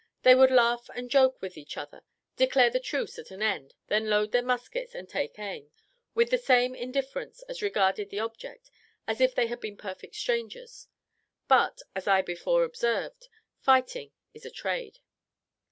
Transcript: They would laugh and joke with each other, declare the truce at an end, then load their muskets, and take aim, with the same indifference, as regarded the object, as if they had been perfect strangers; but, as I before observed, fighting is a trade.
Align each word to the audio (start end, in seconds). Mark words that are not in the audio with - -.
They 0.23 0.33
would 0.33 0.49
laugh 0.49 0.89
and 0.95 1.11
joke 1.11 1.43
with 1.43 1.55
each 1.59 1.77
other, 1.77 2.01
declare 2.35 2.71
the 2.71 2.79
truce 2.79 3.19
at 3.19 3.29
an 3.29 3.43
end, 3.43 3.75
then 3.85 4.09
load 4.09 4.31
their 4.31 4.41
muskets, 4.41 4.95
and 4.95 5.07
take 5.07 5.37
aim, 5.37 5.69
with 6.15 6.31
the 6.31 6.39
same 6.39 6.73
indifference, 6.73 7.43
as 7.43 7.61
regarded 7.61 8.09
the 8.09 8.17
object, 8.19 8.71
as 9.05 9.21
if 9.21 9.35
they 9.35 9.45
had 9.45 9.59
been 9.59 9.77
perfect 9.77 10.15
strangers; 10.15 10.87
but, 11.47 11.83
as 11.95 12.07
I 12.07 12.23
before 12.23 12.63
observed, 12.63 13.27
fighting 13.59 14.11
is 14.33 14.43
a 14.43 14.49
trade. 14.49 14.97